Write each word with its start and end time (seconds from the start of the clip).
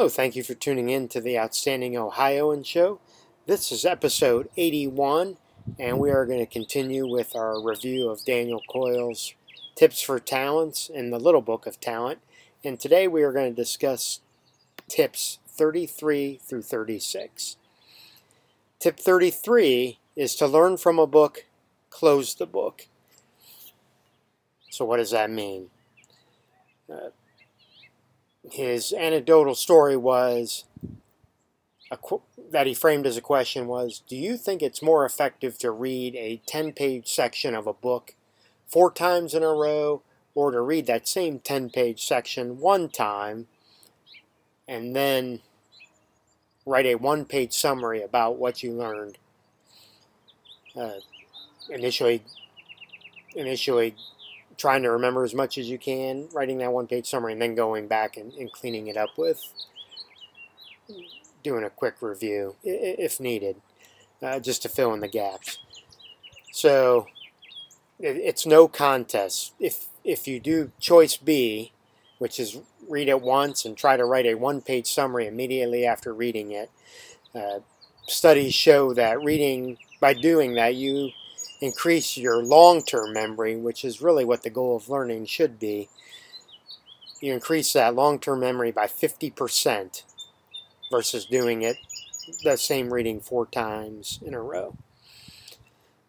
Hello, 0.00 0.08
thank 0.08 0.34
you 0.34 0.42
for 0.42 0.54
tuning 0.54 0.88
in 0.88 1.08
to 1.08 1.20
the 1.20 1.38
Outstanding 1.38 1.94
Ohioan 1.94 2.62
Show. 2.62 3.00
This 3.44 3.70
is 3.70 3.84
episode 3.84 4.48
81, 4.56 5.36
and 5.78 5.98
we 5.98 6.10
are 6.10 6.24
going 6.24 6.38
to 6.38 6.50
continue 6.50 7.06
with 7.06 7.36
our 7.36 7.62
review 7.62 8.08
of 8.08 8.24
Daniel 8.24 8.62
Coyle's 8.66 9.34
Tips 9.74 10.00
for 10.00 10.18
Talents 10.18 10.88
in 10.88 11.10
the 11.10 11.18
Little 11.18 11.42
Book 11.42 11.66
of 11.66 11.80
Talent. 11.80 12.20
And 12.64 12.80
today 12.80 13.08
we 13.08 13.22
are 13.22 13.30
going 13.30 13.54
to 13.54 13.62
discuss 13.62 14.20
tips 14.88 15.38
33 15.48 16.40
through 16.42 16.62
36. 16.62 17.58
Tip 18.78 18.98
33 18.98 19.98
is 20.16 20.34
to 20.36 20.46
learn 20.46 20.78
from 20.78 20.98
a 20.98 21.06
book, 21.06 21.44
close 21.90 22.34
the 22.34 22.46
book. 22.46 22.86
So, 24.70 24.86
what 24.86 24.96
does 24.96 25.10
that 25.10 25.30
mean? 25.30 25.66
Uh, 26.90 27.10
his 28.48 28.92
anecdotal 28.92 29.54
story 29.54 29.96
was 29.96 30.64
qu- 31.96 32.22
that 32.50 32.66
he 32.66 32.74
framed 32.74 33.06
as 33.06 33.16
a 33.16 33.22
question 33.22 33.66
was 33.66 34.02
Do 34.08 34.16
you 34.16 34.36
think 34.36 34.62
it's 34.62 34.82
more 34.82 35.04
effective 35.04 35.58
to 35.58 35.70
read 35.70 36.14
a 36.16 36.40
10 36.46 36.72
page 36.72 37.08
section 37.08 37.54
of 37.54 37.66
a 37.66 37.72
book 37.72 38.14
four 38.66 38.90
times 38.90 39.34
in 39.34 39.42
a 39.42 39.48
row 39.48 40.02
or 40.34 40.50
to 40.50 40.60
read 40.60 40.86
that 40.86 41.08
same 41.08 41.40
10 41.40 41.70
page 41.70 42.04
section 42.04 42.60
one 42.60 42.88
time 42.88 43.46
and 44.68 44.94
then 44.94 45.40
write 46.64 46.86
a 46.86 46.94
one 46.94 47.24
page 47.24 47.52
summary 47.52 48.02
about 48.02 48.36
what 48.36 48.62
you 48.62 48.72
learned. 48.72 49.18
Uh, 50.76 51.00
initially, 51.68 52.22
initially 53.34 53.96
trying 54.60 54.82
to 54.82 54.90
remember 54.90 55.24
as 55.24 55.34
much 55.34 55.56
as 55.56 55.70
you 55.70 55.78
can, 55.78 56.28
writing 56.32 56.58
that 56.58 56.72
one 56.72 56.86
page 56.86 57.06
summary, 57.06 57.32
and 57.32 57.40
then 57.40 57.54
going 57.54 57.88
back 57.88 58.18
and, 58.18 58.32
and 58.34 58.52
cleaning 58.52 58.88
it 58.88 58.96
up 58.96 59.16
with 59.16 59.42
doing 61.42 61.64
a 61.64 61.70
quick 61.70 61.94
review 62.02 62.54
if 62.62 63.18
needed, 63.18 63.56
uh, 64.22 64.38
just 64.38 64.60
to 64.60 64.68
fill 64.68 64.92
in 64.92 65.00
the 65.00 65.08
gaps. 65.08 65.58
So 66.52 67.06
it, 67.98 68.16
it's 68.16 68.44
no 68.44 68.68
contest. 68.68 69.54
If 69.58 69.86
if 70.04 70.28
you 70.28 70.38
do 70.38 70.72
choice 70.78 71.16
B, 71.16 71.72
which 72.18 72.38
is 72.38 72.58
read 72.86 73.08
it 73.08 73.22
once 73.22 73.64
and 73.64 73.76
try 73.76 73.96
to 73.96 74.04
write 74.04 74.26
a 74.26 74.34
one 74.34 74.60
page 74.60 74.92
summary 74.92 75.26
immediately 75.26 75.86
after 75.86 76.12
reading 76.12 76.52
it. 76.52 76.70
Uh, 77.34 77.60
studies 78.06 78.52
show 78.52 78.92
that 78.92 79.22
reading, 79.22 79.78
by 80.00 80.12
doing 80.12 80.54
that, 80.54 80.74
you 80.74 81.10
increase 81.60 82.16
your 82.16 82.42
long 82.42 82.82
term 82.82 83.12
memory, 83.12 83.56
which 83.56 83.84
is 83.84 84.02
really 84.02 84.24
what 84.24 84.42
the 84.42 84.50
goal 84.50 84.76
of 84.76 84.88
learning 84.88 85.26
should 85.26 85.58
be. 85.58 85.88
You 87.20 87.34
increase 87.34 87.72
that 87.72 87.94
long 87.94 88.18
term 88.18 88.40
memory 88.40 88.72
by 88.72 88.86
50% 88.86 90.02
versus 90.90 91.26
doing 91.26 91.62
it 91.62 91.76
the 92.44 92.56
same 92.56 92.92
reading 92.92 93.20
four 93.20 93.46
times 93.46 94.20
in 94.24 94.34
a 94.34 94.40
row. 94.40 94.76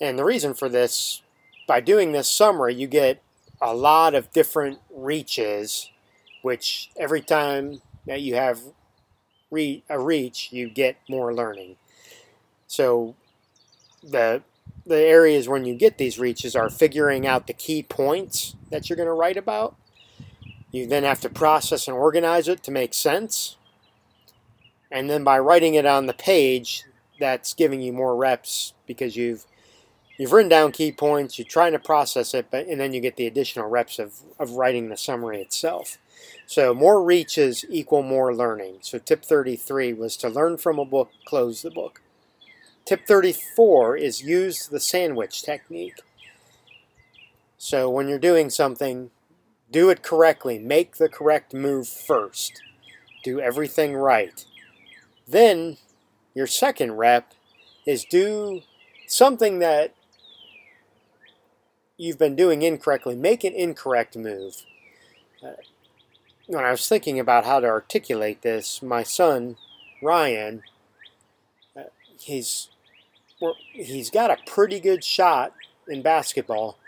And 0.00 0.18
the 0.18 0.24
reason 0.24 0.54
for 0.54 0.68
this, 0.68 1.22
by 1.66 1.80
doing 1.80 2.12
this 2.12 2.28
summary, 2.28 2.74
you 2.74 2.86
get 2.86 3.22
a 3.60 3.74
lot 3.74 4.14
of 4.14 4.32
different 4.32 4.78
reaches 4.90 5.90
which 6.42 6.90
every 6.96 7.20
time 7.20 7.80
that 8.06 8.20
you 8.20 8.34
have 8.34 8.60
re- 9.50 9.82
a 9.88 9.98
reach, 9.98 10.52
you 10.52 10.68
get 10.68 10.96
more 11.08 11.34
learning. 11.34 11.76
So 12.66 13.14
the 14.02 14.42
the 14.86 14.96
areas 14.96 15.48
when 15.48 15.64
you 15.64 15.74
get 15.74 15.98
these 15.98 16.18
reaches 16.18 16.56
are 16.56 16.70
figuring 16.70 17.26
out 17.26 17.46
the 17.46 17.52
key 17.52 17.82
points 17.82 18.56
that 18.70 18.88
you're 18.88 18.96
going 18.96 19.06
to 19.06 19.12
write 19.12 19.36
about. 19.36 19.76
You 20.72 20.86
then 20.86 21.04
have 21.04 21.20
to 21.22 21.28
process 21.28 21.88
and 21.88 21.96
organize 21.96 22.48
it 22.48 22.62
to 22.64 22.70
make 22.70 22.94
sense. 22.94 23.56
And 24.90 25.08
then 25.08 25.24
by 25.24 25.38
writing 25.38 25.74
it 25.74 25.86
on 25.86 26.06
the 26.06 26.14
page, 26.14 26.84
that's 27.20 27.54
giving 27.54 27.80
you 27.80 27.92
more 27.92 28.16
reps 28.16 28.72
because 28.86 29.16
you've 29.16 29.44
you've 30.18 30.32
written 30.32 30.48
down 30.48 30.72
key 30.72 30.92
points, 30.92 31.38
you're 31.38 31.46
trying 31.46 31.72
to 31.72 31.78
process 31.78 32.34
it, 32.34 32.46
but 32.50 32.66
and 32.66 32.80
then 32.80 32.92
you 32.92 33.00
get 33.00 33.16
the 33.16 33.26
additional 33.26 33.68
reps 33.68 33.98
of, 33.98 34.14
of 34.38 34.52
writing 34.52 34.88
the 34.88 34.96
summary 34.96 35.40
itself. 35.40 35.98
So 36.46 36.74
more 36.74 37.02
reaches 37.02 37.64
equal 37.68 38.02
more 38.02 38.34
learning. 38.34 38.78
So 38.80 38.98
tip 38.98 39.24
33 39.24 39.92
was 39.92 40.16
to 40.18 40.28
learn 40.28 40.56
from 40.56 40.78
a 40.78 40.84
book, 40.84 41.10
close 41.26 41.62
the 41.62 41.70
book. 41.70 42.00
Tip 42.88 43.06
34 43.06 43.98
is 43.98 44.22
use 44.22 44.66
the 44.66 44.80
sandwich 44.80 45.42
technique. 45.42 46.00
So 47.58 47.90
when 47.90 48.08
you're 48.08 48.18
doing 48.18 48.48
something, 48.48 49.10
do 49.70 49.90
it 49.90 50.02
correctly. 50.02 50.58
Make 50.58 50.96
the 50.96 51.10
correct 51.10 51.52
move 51.52 51.86
first. 51.86 52.62
Do 53.22 53.40
everything 53.40 53.94
right. 53.94 54.42
Then 55.26 55.76
your 56.34 56.46
second 56.46 56.92
rep 56.92 57.34
is 57.84 58.06
do 58.06 58.62
something 59.06 59.58
that 59.58 59.92
you've 61.98 62.18
been 62.18 62.36
doing 62.36 62.62
incorrectly. 62.62 63.16
Make 63.16 63.44
an 63.44 63.52
incorrect 63.52 64.16
move. 64.16 64.64
Uh, 65.44 65.60
when 66.46 66.64
I 66.64 66.70
was 66.70 66.88
thinking 66.88 67.20
about 67.20 67.44
how 67.44 67.60
to 67.60 67.66
articulate 67.66 68.40
this, 68.40 68.80
my 68.80 69.02
son 69.02 69.58
Ryan, 70.00 70.62
uh, 71.76 71.82
he's 72.18 72.70
he's 73.72 74.10
got 74.10 74.30
a 74.30 74.38
pretty 74.46 74.80
good 74.80 75.04
shot 75.04 75.52
in 75.86 76.02
basketball, 76.02 76.78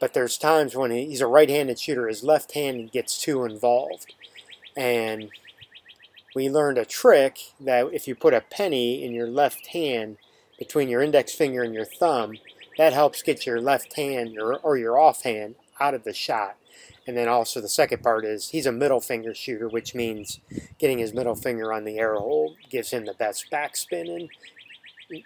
but 0.00 0.14
there's 0.14 0.38
times 0.38 0.76
when 0.76 0.90
he, 0.90 1.06
he's 1.06 1.20
a 1.20 1.26
right-handed 1.26 1.78
shooter, 1.78 2.08
his 2.08 2.22
left 2.22 2.52
hand 2.52 2.92
gets 2.92 3.20
too 3.20 3.44
involved, 3.44 4.14
and 4.76 5.30
we 6.34 6.50
learned 6.50 6.78
a 6.78 6.84
trick 6.84 7.38
that 7.58 7.86
if 7.92 8.06
you 8.06 8.14
put 8.14 8.34
a 8.34 8.42
penny 8.42 9.02
in 9.02 9.14
your 9.14 9.26
left 9.28 9.68
hand 9.68 10.18
between 10.58 10.88
your 10.88 11.02
index 11.02 11.32
finger 11.32 11.62
and 11.62 11.74
your 11.74 11.84
thumb, 11.84 12.34
that 12.76 12.92
helps 12.92 13.22
get 13.22 13.46
your 13.46 13.60
left 13.60 13.94
hand 13.94 14.38
or 14.38 14.76
your 14.76 14.98
offhand 14.98 15.54
out 15.80 15.94
of 15.94 16.04
the 16.04 16.12
shot. 16.12 16.56
And 17.06 17.16
then 17.16 17.28
also 17.28 17.60
the 17.60 17.68
second 17.68 18.02
part 18.02 18.24
is 18.24 18.50
he's 18.50 18.66
a 18.66 18.72
middle 18.72 19.00
finger 19.00 19.32
shooter, 19.32 19.68
which 19.68 19.94
means 19.94 20.40
getting 20.78 20.98
his 20.98 21.14
middle 21.14 21.36
finger 21.36 21.72
on 21.72 21.84
the 21.84 21.98
arrow 21.98 22.20
hole 22.20 22.56
gives 22.68 22.90
him 22.90 23.06
the 23.06 23.14
best 23.14 23.46
backspin 23.50 24.14
and 24.14 24.28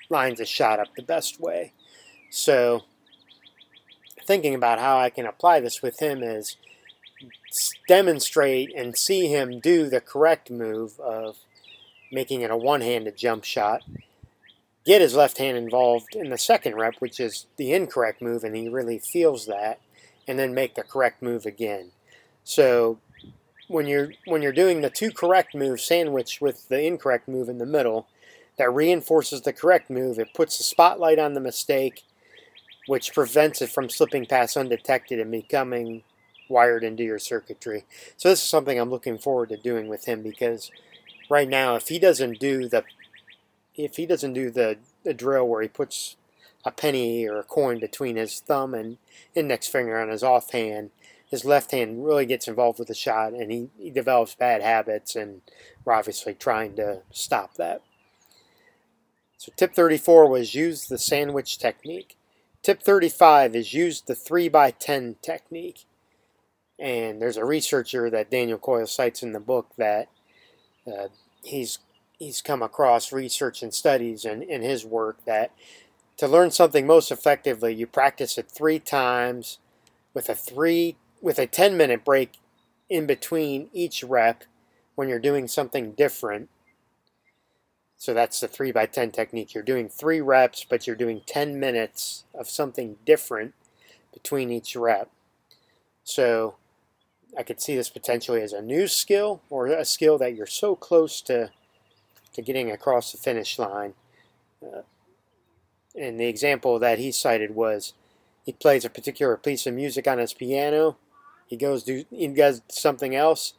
lines 0.08 0.40
a 0.40 0.46
shot 0.46 0.78
up 0.78 0.94
the 0.94 1.02
best 1.02 1.40
way. 1.40 1.72
So 2.30 2.84
thinking 4.24 4.54
about 4.54 4.78
how 4.78 4.98
I 4.98 5.10
can 5.10 5.26
apply 5.26 5.60
this 5.60 5.82
with 5.82 6.00
him 6.00 6.22
is 6.22 6.56
demonstrate 7.88 8.72
and 8.74 8.96
see 8.96 9.26
him 9.26 9.60
do 9.60 9.88
the 9.88 10.00
correct 10.00 10.50
move 10.50 10.98
of 11.00 11.36
making 12.12 12.42
it 12.42 12.50
a 12.50 12.56
one-handed 12.56 13.16
jump 13.16 13.44
shot. 13.44 13.82
Get 14.84 15.00
his 15.00 15.14
left 15.14 15.38
hand 15.38 15.56
involved 15.56 16.14
in 16.14 16.30
the 16.30 16.38
second 16.38 16.76
rep, 16.76 16.94
which 17.00 17.20
is 17.20 17.46
the 17.56 17.72
incorrect 17.72 18.22
move, 18.22 18.44
and 18.44 18.56
he 18.56 18.68
really 18.68 18.98
feels 18.98 19.46
that 19.46 19.80
and 20.26 20.38
then 20.38 20.54
make 20.54 20.74
the 20.74 20.82
correct 20.82 21.22
move 21.22 21.44
again. 21.44 21.90
So 22.44 22.98
when 23.68 23.86
you're 23.86 24.12
when 24.26 24.42
you're 24.42 24.52
doing 24.52 24.80
the 24.80 24.90
two 24.90 25.10
correct 25.10 25.54
moves 25.54 25.84
sandwiched 25.84 26.40
with 26.40 26.68
the 26.68 26.84
incorrect 26.84 27.28
move 27.28 27.48
in 27.48 27.58
the 27.58 27.66
middle, 27.66 28.08
that 28.60 28.74
reinforces 28.74 29.40
the 29.40 29.54
correct 29.54 29.88
move. 29.88 30.18
It 30.18 30.34
puts 30.34 30.58
the 30.58 30.64
spotlight 30.64 31.18
on 31.18 31.32
the 31.32 31.40
mistake, 31.40 32.02
which 32.86 33.14
prevents 33.14 33.62
it 33.62 33.70
from 33.70 33.88
slipping 33.88 34.26
past 34.26 34.54
undetected 34.54 35.18
and 35.18 35.30
becoming 35.30 36.02
wired 36.46 36.84
into 36.84 37.02
your 37.02 37.18
circuitry. 37.18 37.86
So 38.18 38.28
this 38.28 38.42
is 38.42 38.50
something 38.50 38.78
I'm 38.78 38.90
looking 38.90 39.16
forward 39.16 39.48
to 39.48 39.56
doing 39.56 39.88
with 39.88 40.04
him 40.04 40.22
because 40.22 40.70
right 41.30 41.48
now 41.48 41.74
if 41.74 41.88
he 41.88 41.98
doesn't 41.98 42.38
do 42.38 42.68
the 42.68 42.84
if 43.74 43.96
he 43.96 44.04
doesn't 44.04 44.34
do 44.34 44.50
the, 44.50 44.76
the 45.04 45.14
drill 45.14 45.48
where 45.48 45.62
he 45.62 45.68
puts 45.68 46.16
a 46.62 46.70
penny 46.70 47.26
or 47.26 47.38
a 47.38 47.44
coin 47.44 47.80
between 47.80 48.16
his 48.16 48.40
thumb 48.40 48.74
and 48.74 48.98
index 49.34 49.68
finger 49.68 49.98
on 49.98 50.10
his 50.10 50.22
offhand, 50.22 50.90
his 51.30 51.46
left 51.46 51.70
hand 51.70 52.04
really 52.04 52.26
gets 52.26 52.46
involved 52.46 52.78
with 52.78 52.88
the 52.88 52.94
shot 52.94 53.32
and 53.32 53.50
he, 53.50 53.70
he 53.78 53.88
develops 53.88 54.34
bad 54.34 54.60
habits, 54.60 55.16
and 55.16 55.40
we're 55.82 55.94
obviously 55.94 56.34
trying 56.34 56.76
to 56.76 57.00
stop 57.10 57.54
that. 57.54 57.80
So, 59.40 59.50
tip 59.56 59.72
34 59.72 60.28
was 60.28 60.54
use 60.54 60.86
the 60.86 60.98
sandwich 60.98 61.56
technique. 61.56 62.18
Tip 62.62 62.82
35 62.82 63.56
is 63.56 63.72
use 63.72 64.02
the 64.02 64.14
3 64.14 64.50
by 64.50 64.70
10 64.70 65.16
technique. 65.22 65.86
And 66.78 67.22
there's 67.22 67.38
a 67.38 67.44
researcher 67.46 68.10
that 68.10 68.30
Daniel 68.30 68.58
Coyle 68.58 68.86
cites 68.86 69.22
in 69.22 69.32
the 69.32 69.40
book 69.40 69.68
that 69.78 70.08
uh, 70.86 71.08
he's 71.42 71.78
he's 72.18 72.42
come 72.42 72.60
across 72.60 73.14
research 73.14 73.62
and 73.62 73.72
studies 73.72 74.26
in, 74.26 74.42
in 74.42 74.60
his 74.60 74.84
work 74.84 75.24
that 75.24 75.52
to 76.18 76.28
learn 76.28 76.50
something 76.50 76.86
most 76.86 77.10
effectively, 77.10 77.74
you 77.74 77.86
practice 77.86 78.36
it 78.36 78.50
three 78.50 78.78
times 78.78 79.56
with 80.12 80.28
a 80.28 80.34
three 80.34 80.96
with 81.22 81.38
a 81.38 81.46
10 81.46 81.78
minute 81.78 82.04
break 82.04 82.34
in 82.90 83.06
between 83.06 83.70
each 83.72 84.04
rep 84.04 84.44
when 84.96 85.08
you're 85.08 85.18
doing 85.18 85.48
something 85.48 85.92
different. 85.92 86.50
So 88.00 88.14
that's 88.14 88.40
the 88.40 88.48
3 88.48 88.72
by 88.72 88.86
10 88.86 89.10
technique. 89.10 89.52
You're 89.52 89.62
doing 89.62 89.90
3 89.90 90.22
reps, 90.22 90.64
but 90.66 90.86
you're 90.86 90.96
doing 90.96 91.20
10 91.26 91.60
minutes 91.60 92.24
of 92.34 92.48
something 92.48 92.96
different 93.04 93.52
between 94.14 94.50
each 94.50 94.74
rep. 94.74 95.10
So 96.02 96.54
I 97.36 97.42
could 97.42 97.60
see 97.60 97.76
this 97.76 97.90
potentially 97.90 98.40
as 98.40 98.54
a 98.54 98.62
new 98.62 98.88
skill 98.88 99.42
or 99.50 99.66
a 99.66 99.84
skill 99.84 100.16
that 100.16 100.34
you're 100.34 100.46
so 100.46 100.74
close 100.74 101.20
to 101.22 101.50
to 102.32 102.40
getting 102.42 102.70
across 102.70 103.12
the 103.12 103.18
finish 103.18 103.58
line. 103.58 103.92
Uh, 104.62 104.80
and 105.94 106.18
the 106.18 106.26
example 106.26 106.78
that 106.78 106.98
he 106.98 107.12
cited 107.12 107.54
was 107.54 107.92
he 108.46 108.52
plays 108.52 108.86
a 108.86 108.90
particular 108.90 109.36
piece 109.36 109.66
of 109.66 109.74
music 109.74 110.08
on 110.08 110.16
his 110.16 110.32
piano. 110.32 110.96
He 111.46 111.56
goes 111.58 111.82
do 111.82 112.06
he 112.08 112.28
does 112.28 112.62
something 112.70 113.14
else, 113.14 113.52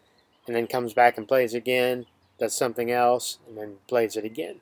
and 0.47 0.55
then 0.55 0.65
comes 0.65 0.95
back 0.95 1.19
and 1.19 1.27
plays 1.27 1.53
again, 1.53 2.07
does 2.41 2.53
something 2.55 2.91
else, 2.91 3.37
and 3.47 3.55
then 3.55 3.75
plays 3.87 4.17
it 4.17 4.25
again. 4.25 4.61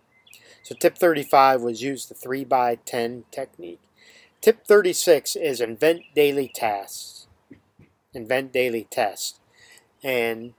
So 0.64 0.76
tip 0.76 0.98
35 0.98 1.62
was 1.62 1.82
use 1.82 2.06
the 2.06 2.14
3 2.14 2.44
by 2.44 2.76
10 2.76 3.24
technique. 3.32 3.80
Tip 4.42 4.68
36 4.68 5.38
is 5.38 5.62
invent 5.62 6.02
daily 6.14 6.52
tasks. 6.54 7.28
Invent 8.14 8.52
daily 8.52 8.86
tests. 8.92 9.40
And 10.04 10.54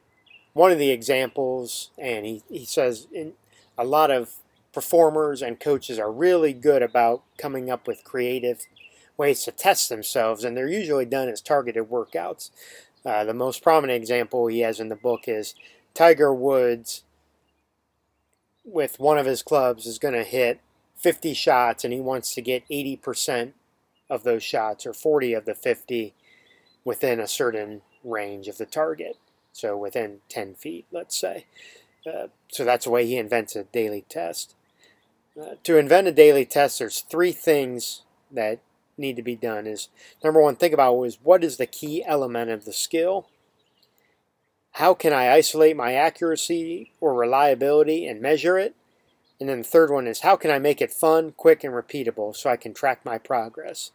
one 0.55 0.73
of 0.73 0.79
the 0.79 0.91
examples, 0.91 1.91
and 1.99 2.25
he, 2.25 2.43
he 2.49 2.65
says 2.65 3.07
in, 3.13 3.35
a 3.77 3.85
lot 3.85 4.11
of 4.11 4.37
performers 4.73 5.43
and 5.43 5.61
coaches 5.61 5.99
are 5.99 6.11
really 6.11 6.55
good 6.55 6.83
about 6.83 7.23
coming 7.37 7.71
up 7.71 7.87
with 7.87 8.03
creative 8.03 8.67
ways 9.19 9.45
to 9.45 9.53
test 9.53 9.91
themselves, 9.91 10.43
and 10.43 10.57
they're 10.57 10.69
usually 10.69 11.05
done 11.05 11.29
as 11.29 11.43
targeted 11.43 11.91
workouts. 11.91 12.51
Uh, 13.05 13.25
the 13.25 13.35
most 13.35 13.63
prominent 13.63 13.97
example 13.97 14.47
he 14.47 14.61
has 14.61 14.81
in 14.81 14.89
the 14.89 14.97
book 14.97 15.25
is 15.27 15.55
Tiger 15.95 16.33
Woods 16.33 17.05
with 18.65 19.01
one 19.01 19.19
of 19.19 19.27
his 19.27 19.43
clubs 19.43 19.87
is 19.87 19.99
going 19.99 20.15
to 20.15 20.25
hit 20.25 20.61
50 20.97 21.35
shots 21.35 21.85
and 21.85 21.93
he 21.93 22.01
wants 22.01 22.35
to 22.35 22.43
get 22.43 22.69
80% 22.69 23.53
of 24.09 24.23
those 24.23 24.43
shots 24.43 24.85
or 24.87 24.93
40 24.93 25.35
of 25.35 25.45
the 25.45 25.55
50 25.55 26.15
within 26.85 27.21
a 27.21 27.29
certain 27.29 27.83
range 28.05 28.49
of 28.49 28.59
the 28.59 28.67
target. 28.67 29.17
So 29.53 29.77
within 29.77 30.19
10 30.29 30.55
feet, 30.55 30.87
let's 30.93 31.19
say. 31.19 31.47
Uh, 32.07 32.29
so 32.49 32.65
that's 32.65 32.85
the 32.85 32.91
way 32.91 33.07
he 33.07 33.17
invents 33.17 33.57
a 33.57 33.65
daily 33.65 34.05
test. 34.09 34.55
Uh, 35.41 35.55
to 35.63 35.79
invent 35.79 36.09
a 36.09 36.13
daily 36.13 36.45
test, 36.45 36.79
there's 36.79 37.01
three 37.01 37.33
things 37.33 38.03
that 38.31 38.61
need 38.97 39.17
to 39.17 39.23
be 39.23 39.37
done. 39.37 39.67
Is 39.67 39.89
number 40.23 40.41
one, 40.41 40.57
think 40.57 40.75
about 40.75 41.03
is 41.03 41.19
what 41.23 41.45
is 41.45 41.57
the 41.57 41.67
key 41.67 42.05
element 42.05 42.51
of 42.51 42.65
the 42.65 42.73
skill? 42.73 43.29
How 44.73 44.95
can 44.95 45.13
I 45.13 45.33
isolate 45.33 45.77
my 45.77 45.95
accuracy 45.95 46.93
or 47.01 47.15
reliability 47.15 48.07
and 48.07 48.21
measure 48.21 48.59
it? 48.59 48.75
And 49.39 49.49
then 49.49 49.59
the 49.59 49.65
third 49.65 49.91
one 49.91 50.07
is 50.07 50.21
how 50.21 50.37
can 50.37 50.51
I 50.51 50.59
make 50.59 50.83
it 50.83 50.93
fun, 50.93 51.33
quick, 51.33 51.65
and 51.65 51.73
repeatable 51.73 52.37
so 52.37 52.51
I 52.51 52.57
can 52.57 52.75
track 52.75 53.05
my 53.05 53.17
progress? 53.19 53.91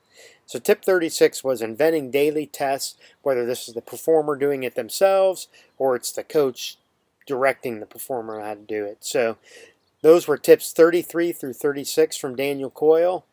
So 0.45 0.59
tip 0.59 0.83
36 0.83 1.43
was 1.43 1.61
inventing 1.61 2.11
daily 2.11 2.47
tests, 2.47 2.95
whether 3.21 3.45
this 3.45 3.67
is 3.67 3.73
the 3.73 3.81
performer 3.81 4.35
doing 4.35 4.63
it 4.63 4.75
themselves 4.75 5.47
or 5.77 5.95
it's 5.95 6.11
the 6.11 6.23
coach 6.23 6.77
directing 7.27 7.79
the 7.79 7.85
performer 7.85 8.41
how 8.41 8.55
to 8.55 8.61
do 8.61 8.85
it. 8.85 8.97
So 9.01 9.37
those 10.01 10.27
were 10.27 10.37
tips 10.37 10.71
33 10.71 11.31
through 11.31 11.53
36 11.53 12.17
from 12.17 12.35
Daniel 12.35 12.69
Coyle. 12.69 13.25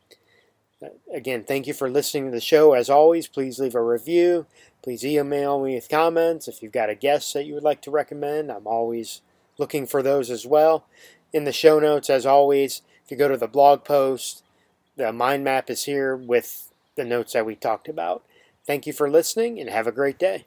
Again, 1.12 1.44
thank 1.44 1.66
you 1.66 1.74
for 1.74 1.90
listening 1.90 2.26
to 2.26 2.30
the 2.30 2.40
show. 2.40 2.72
As 2.72 2.90
always, 2.90 3.28
please 3.28 3.58
leave 3.58 3.74
a 3.74 3.82
review. 3.82 4.46
Please 4.82 5.04
email 5.04 5.62
me 5.62 5.74
with 5.74 5.88
comments. 5.88 6.48
If 6.48 6.62
you've 6.62 6.72
got 6.72 6.90
a 6.90 6.94
guest 6.94 7.34
that 7.34 7.46
you 7.46 7.54
would 7.54 7.62
like 7.62 7.80
to 7.82 7.90
recommend, 7.90 8.50
I'm 8.50 8.66
always 8.66 9.20
looking 9.58 9.86
for 9.86 10.02
those 10.02 10.30
as 10.30 10.46
well. 10.46 10.86
In 11.32 11.44
the 11.44 11.52
show 11.52 11.78
notes, 11.78 12.10
as 12.10 12.26
always, 12.26 12.82
if 13.04 13.10
you 13.10 13.16
go 13.16 13.28
to 13.28 13.36
the 13.36 13.46
blog 13.46 13.84
post, 13.84 14.42
the 14.96 15.12
mind 15.12 15.44
map 15.44 15.70
is 15.70 15.84
here 15.84 16.16
with 16.16 16.70
the 16.96 17.04
notes 17.04 17.32
that 17.32 17.46
we 17.46 17.54
talked 17.54 17.88
about. 17.88 18.24
Thank 18.66 18.86
you 18.86 18.92
for 18.92 19.10
listening 19.10 19.60
and 19.60 19.70
have 19.70 19.86
a 19.86 19.92
great 19.92 20.18
day. 20.18 20.44